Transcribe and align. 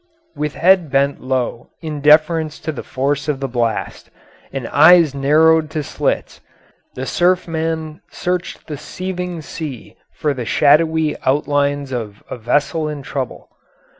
With 0.35 0.55
head 0.55 0.89
bent 0.89 1.21
low 1.21 1.69
in 1.79 2.01
deference 2.01 2.57
to 2.61 2.71
the 2.71 2.81
force 2.81 3.27
of 3.27 3.39
the 3.39 3.47
blast, 3.47 4.09
and 4.51 4.67
eyes 4.69 5.13
narrowed 5.13 5.69
to 5.69 5.83
slits, 5.83 6.41
the 6.95 7.05
surfman 7.05 8.01
searched 8.09 8.65
the 8.65 8.77
seething 8.77 9.43
sea 9.43 9.95
for 10.15 10.33
the 10.33 10.43
shadowy 10.43 11.15
outlines 11.23 11.91
of 11.91 12.23
a 12.31 12.37
vessel 12.39 12.89
in 12.89 13.03
trouble. 13.03 13.49